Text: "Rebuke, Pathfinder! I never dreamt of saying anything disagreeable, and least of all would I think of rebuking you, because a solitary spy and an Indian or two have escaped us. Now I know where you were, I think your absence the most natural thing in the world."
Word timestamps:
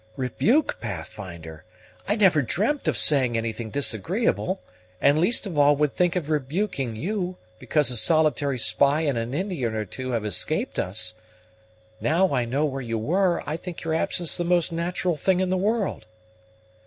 "Rebuke, 0.15 0.79
Pathfinder! 0.81 1.63
I 2.07 2.15
never 2.15 2.41
dreamt 2.41 2.87
of 2.87 2.97
saying 2.97 3.37
anything 3.37 3.69
disagreeable, 3.69 4.59
and 4.99 5.19
least 5.19 5.45
of 5.45 5.59
all 5.59 5.75
would 5.75 5.91
I 5.91 5.93
think 5.93 6.15
of 6.15 6.27
rebuking 6.27 6.95
you, 6.95 7.37
because 7.59 7.91
a 7.91 7.95
solitary 7.97 8.57
spy 8.57 9.01
and 9.01 9.15
an 9.15 9.35
Indian 9.35 9.75
or 9.75 9.85
two 9.85 10.09
have 10.13 10.25
escaped 10.25 10.79
us. 10.79 11.13
Now 11.99 12.33
I 12.33 12.45
know 12.45 12.65
where 12.65 12.81
you 12.81 12.97
were, 12.97 13.43
I 13.45 13.57
think 13.57 13.83
your 13.83 13.93
absence 13.93 14.37
the 14.37 14.43
most 14.43 14.71
natural 14.71 15.17
thing 15.17 15.39
in 15.39 15.51
the 15.51 15.55
world." 15.55 16.07